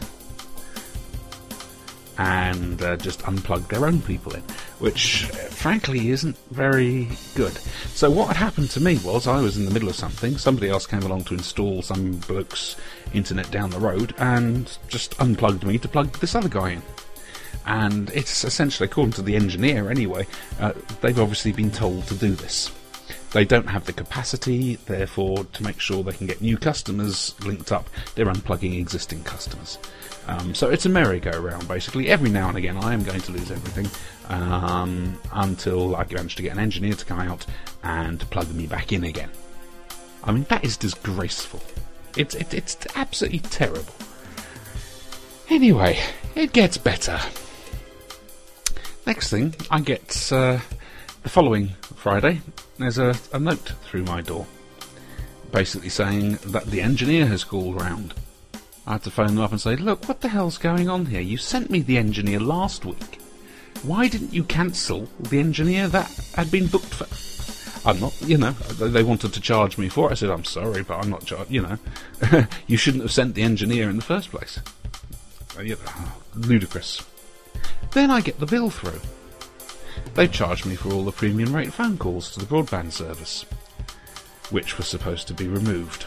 and 2.20 2.82
uh, 2.82 2.96
just 2.98 3.20
unplug 3.20 3.66
their 3.68 3.86
own 3.86 4.02
people 4.02 4.34
in, 4.34 4.42
which 4.78 5.24
uh, 5.24 5.36
frankly 5.48 6.10
isn't 6.10 6.36
very 6.50 7.08
good. 7.34 7.52
So 7.94 8.10
what 8.10 8.28
had 8.28 8.36
happened 8.36 8.68
to 8.70 8.80
me 8.80 8.98
was 8.98 9.26
I 9.26 9.40
was 9.40 9.56
in 9.56 9.64
the 9.64 9.70
middle 9.70 9.88
of 9.88 9.96
something, 9.96 10.36
somebody 10.36 10.68
else 10.68 10.86
came 10.86 11.02
along 11.02 11.24
to 11.24 11.34
install 11.34 11.80
some 11.80 12.16
bloke's 12.28 12.76
internet 13.14 13.50
down 13.50 13.70
the 13.70 13.80
road 13.80 14.14
and 14.18 14.76
just 14.88 15.18
unplugged 15.18 15.64
me 15.64 15.78
to 15.78 15.88
plug 15.88 16.12
this 16.18 16.34
other 16.34 16.50
guy 16.50 16.72
in. 16.72 16.82
And 17.64 18.10
it's 18.10 18.44
essentially, 18.44 18.86
according 18.86 19.12
to 19.14 19.22
the 19.22 19.36
engineer 19.36 19.90
anyway, 19.90 20.26
uh, 20.60 20.72
they've 21.00 21.18
obviously 21.18 21.52
been 21.52 21.70
told 21.70 22.06
to 22.08 22.14
do 22.14 22.34
this. 22.34 22.70
They 23.32 23.44
don't 23.44 23.68
have 23.68 23.86
the 23.86 23.92
capacity, 23.92 24.76
therefore, 24.86 25.44
to 25.44 25.62
make 25.62 25.78
sure 25.78 26.02
they 26.02 26.12
can 26.12 26.26
get 26.26 26.40
new 26.40 26.56
customers 26.56 27.34
linked 27.44 27.70
up, 27.70 27.88
they're 28.14 28.26
unplugging 28.26 28.78
existing 28.78 29.22
customers. 29.22 29.78
Um, 30.26 30.54
so 30.54 30.68
it's 30.68 30.86
a 30.86 30.88
merry-go-round, 30.88 31.68
basically. 31.68 32.08
Every 32.08 32.28
now 32.28 32.48
and 32.48 32.58
again, 32.58 32.76
I 32.76 32.92
am 32.92 33.02
going 33.04 33.20
to 33.20 33.32
lose 33.32 33.50
everything 33.50 33.88
um, 34.28 35.18
until 35.32 35.96
I 35.96 36.04
manage 36.10 36.36
to 36.36 36.42
get 36.42 36.52
an 36.52 36.58
engineer 36.58 36.94
to 36.94 37.04
come 37.04 37.20
out 37.20 37.46
and 37.82 38.18
plug 38.30 38.52
me 38.52 38.66
back 38.66 38.92
in 38.92 39.04
again. 39.04 39.30
I 40.24 40.32
mean, 40.32 40.44
that 40.48 40.64
is 40.64 40.76
disgraceful. 40.76 41.62
It's 42.16 42.34
it, 42.34 42.52
it's 42.52 42.76
absolutely 42.96 43.40
terrible. 43.40 43.94
Anyway, 45.48 45.98
it 46.34 46.52
gets 46.52 46.76
better. 46.78 47.18
Next 49.06 49.30
thing, 49.30 49.54
I 49.70 49.80
get 49.80 50.32
uh, 50.32 50.58
the 51.22 51.28
following 51.28 51.68
Friday. 51.96 52.40
There's 52.78 52.98
a, 52.98 53.14
a 53.32 53.38
note 53.38 53.72
through 53.84 54.04
my 54.04 54.20
door, 54.20 54.46
basically 55.52 55.88
saying 55.88 56.38
that 56.46 56.66
the 56.66 56.80
engineer 56.80 57.26
has 57.26 57.44
called 57.44 57.80
round. 57.80 58.14
I 58.86 58.92
had 58.92 59.02
to 59.04 59.10
phone 59.10 59.34
them 59.34 59.40
up 59.40 59.52
and 59.52 59.60
say, 59.60 59.76
"Look, 59.76 60.08
what 60.08 60.20
the 60.20 60.28
hell's 60.28 60.58
going 60.58 60.88
on 60.88 61.06
here? 61.06 61.20
You 61.20 61.36
sent 61.36 61.70
me 61.70 61.80
the 61.80 61.98
engineer 61.98 62.40
last 62.40 62.84
week. 62.84 63.20
Why 63.82 64.08
didn't 64.08 64.34
you 64.34 64.44
cancel 64.44 65.08
the 65.18 65.38
engineer 65.38 65.88
that 65.88 66.10
had 66.34 66.50
been 66.50 66.66
booked 66.66 66.94
for?" 66.94 67.06
I'm 67.82 67.98
not, 67.98 68.14
you 68.20 68.36
know, 68.36 68.50
they 68.50 69.02
wanted 69.02 69.32
to 69.32 69.40
charge 69.40 69.78
me 69.78 69.88
for 69.88 70.08
it. 70.08 70.12
I 70.12 70.14
said, 70.14 70.28
I'm 70.28 70.44
sorry, 70.44 70.82
but 70.82 70.98
I'm 70.98 71.08
not 71.08 71.24
charged, 71.24 71.50
you 71.50 71.62
know. 71.62 71.78
you 72.66 72.76
shouldn't 72.76 73.04
have 73.04 73.10
sent 73.10 73.34
the 73.34 73.42
engineer 73.42 73.88
in 73.88 73.96
the 73.96 74.02
first 74.02 74.30
place. 74.30 74.60
Uh, 75.56 75.62
you 75.62 75.76
know, 75.76 76.02
ludicrous. 76.34 77.02
Then 77.92 78.10
I 78.10 78.20
get 78.20 78.38
the 78.38 78.44
bill 78.44 78.68
through. 78.68 79.00
They've 80.14 80.30
charged 80.30 80.66
me 80.66 80.74
for 80.74 80.92
all 80.92 81.04
the 81.04 81.12
premium 81.12 81.54
rate 81.54 81.72
phone 81.72 81.98
calls 81.98 82.30
to 82.32 82.40
the 82.40 82.46
broadband 82.46 82.92
service, 82.92 83.44
which 84.50 84.76
was 84.76 84.86
supposed 84.88 85.28
to 85.28 85.34
be 85.34 85.48
removed. 85.48 86.06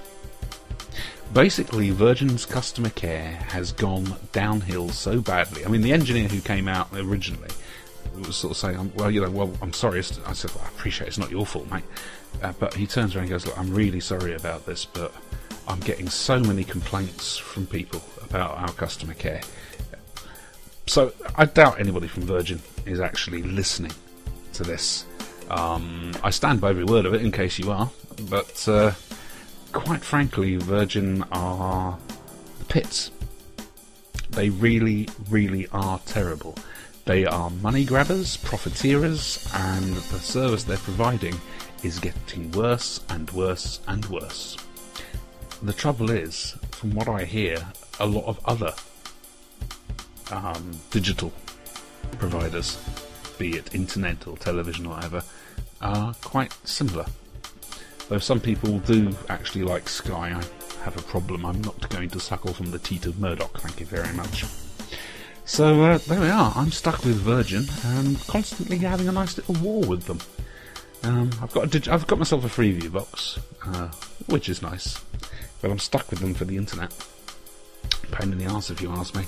Basically, 1.34 1.90
Virgin's 1.90 2.46
customer 2.46 2.90
care 2.90 3.32
has 3.50 3.72
gone 3.72 4.16
downhill 4.32 4.90
so 4.90 5.20
badly. 5.20 5.66
I 5.66 5.70
mean, 5.70 5.82
the 5.82 5.94
engineer 5.94 6.28
who 6.28 6.42
came 6.42 6.68
out 6.68 6.90
originally 6.94 7.50
was 8.28 8.36
sort 8.36 8.52
of 8.52 8.58
saying, 8.58 8.92
"Well, 8.96 9.10
you 9.10 9.22
know, 9.22 9.32
well, 9.32 9.52
I'm 9.62 9.74
sorry." 9.74 10.00
I 10.00 10.34
said, 10.34 10.52
well, 10.54 10.64
"I 10.64 10.68
appreciate 10.68 11.08
it's 11.08 11.18
not 11.18 11.32
your 11.32 11.46
fault, 11.46 11.72
mate," 11.72 11.84
uh, 12.44 12.54
but 12.60 12.76
he 12.76 12.86
turns 12.86 13.16
around 13.16 13.24
and 13.24 13.32
goes, 13.32 13.46
"Look, 13.48 13.58
I'm 13.58 13.74
really 13.74 14.00
sorry 14.00 14.36
about 14.36 14.68
this, 14.68 14.86
but 14.86 15.12
I'm 15.68 15.80
getting 15.80 16.10
so 16.10 16.40
many 16.40 16.64
complaints 16.64 17.38
from 17.38 17.66
people 17.66 18.04
about 18.22 18.52
our 18.58 18.72
customer 18.74 19.16
care." 19.16 19.42
So 20.86 21.14
I 21.36 21.46
doubt 21.46 21.80
anybody 21.80 22.08
from 22.08 22.24
Virgin 22.24 22.62
is 22.86 23.00
actually 23.00 23.42
listening 23.42 23.94
to 24.54 24.64
this. 24.64 25.06
Um, 25.50 26.12
I 26.24 26.30
stand 26.30 26.62
by 26.62 26.70
every 26.70 26.84
word 26.84 27.06
of 27.06 27.14
it, 27.14 27.22
in 27.22 27.32
case 27.32 27.60
you 27.60 27.72
are, 27.72 27.90
but 28.30 28.68
uh, 28.68 28.92
quite 29.72 30.02
frankly, 30.02 30.58
Virgin 30.58 31.24
are 31.32 31.98
the 32.60 32.66
pits. 32.66 33.12
They 34.30 34.50
really, 34.50 35.08
really 35.30 35.68
are 35.72 36.00
terrible. 36.06 36.56
They 37.06 37.26
are 37.26 37.50
money 37.50 37.86
grabbers, 37.86 38.38
profiteers, 38.38 39.48
and 39.54 39.94
the 39.96 40.20
service 40.20 40.64
they're 40.64 40.78
providing 40.78 41.36
is 41.84 42.00
getting 42.00 42.52
worse 42.52 43.02
and 43.10 43.30
worse 43.32 43.82
and 43.88 44.06
worse. 44.06 44.58
The 45.62 45.74
trouble 45.74 46.10
is, 46.10 46.56
from 46.72 46.92
what 46.96 47.08
I 47.08 47.26
hear, 47.26 47.58
a 48.00 48.06
lot 48.06 48.26
of 48.26 48.40
other 48.46 48.74
um, 50.32 50.80
digital 50.92 51.32
providers, 52.18 52.78
be 53.38 53.58
it 53.58 53.74
internet 53.74 54.28
or 54.28 54.38
television 54.38 54.86
or 54.86 54.96
whatever, 54.96 55.24
are 55.82 56.14
quite 56.24 56.54
similar. 56.64 57.06
Though 58.10 58.20
some 58.20 58.40
people 58.40 58.80
do 58.80 59.16
actually 59.30 59.64
like 59.64 59.88
Sky, 59.90 60.30
I 60.38 60.84
have 60.84 60.98
a 60.98 61.02
problem. 61.02 61.46
I'm 61.46 61.62
not 61.62 61.90
going 61.90 62.10
to 62.10 62.20
suckle 62.20 62.54
from 62.54 62.72
the 62.72 62.80
teat 62.80 63.06
of 63.06 63.20
Murdoch, 63.20 63.60
thank 63.60 63.80
you 63.80 63.86
very 63.86 64.14
much. 64.14 64.46
So 65.46 65.84
uh, 65.84 65.98
there 66.00 66.22
we 66.22 66.30
are. 66.30 66.54
I'm 66.56 66.72
stuck 66.72 67.04
with 67.04 67.16
Virgin 67.18 67.66
and 67.84 68.20
constantly 68.28 68.78
having 68.78 69.10
a 69.10 69.12
nice 69.12 69.38
little 69.38 69.56
war 69.56 69.82
with 69.82 70.06
them. 70.06 70.20
Um, 71.04 71.32
I've 71.42 71.52
got 71.52 71.70
dig- 71.70 71.90
I've 71.90 72.08
got 72.08 72.18
myself 72.18 72.46
a 72.46 72.48
Freeview 72.48 72.92
box, 72.94 73.40
uh, 73.66 73.90
which 74.28 74.48
is 74.48 74.62
nice, 74.62 75.04
but 75.62 75.70
I'm 75.70 75.80
stuck 75.80 76.10
with 76.10 76.20
them 76.20 76.34
for 76.34 76.46
the 76.46 76.56
internet. 76.56 76.94
Pain 78.12 78.32
in 78.32 78.38
the 78.38 78.46
ass, 78.46 78.70
if 78.70 78.82
you 78.82 78.92
ask 78.92 79.16
me. 79.16 79.26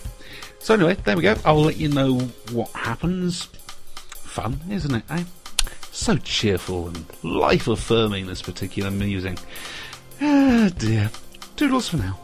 So 0.60 0.74
anyway, 0.74 0.96
there 1.04 1.16
we 1.16 1.24
go. 1.24 1.36
I'll 1.46 1.62
let 1.62 1.78
you 1.78 1.90
know 1.90 2.20
what 2.52 2.70
happens. 2.72 3.46
Fun, 4.14 4.60
isn't 4.70 4.96
it? 4.96 5.04
Eh? 5.10 5.24
So 5.92 6.18
cheerful 6.18 6.88
and 6.88 7.06
life 7.24 7.68
affirming. 7.68 8.28
This 8.28 8.42
particular 8.42 8.92
musing. 8.92 9.38
Ah 10.22 10.70
dear. 10.78 11.10
Doodles 11.56 11.88
for 11.88 11.98
now. 11.98 12.20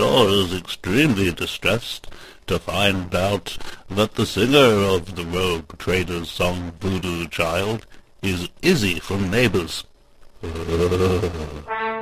Ashore 0.00 0.30
is 0.30 0.54
extremely 0.54 1.30
distressed 1.30 2.10
to 2.46 2.58
find 2.58 3.14
out 3.14 3.58
that 3.90 4.14
the 4.14 4.24
singer 4.24 4.56
of 4.58 5.14
the 5.14 5.26
Rogue 5.26 5.76
Traders 5.76 6.30
song 6.30 6.72
Voodoo 6.80 7.28
Child 7.28 7.84
is 8.22 8.48
Izzy 8.62 8.98
from 8.98 9.30
Neighbours. 9.30 9.84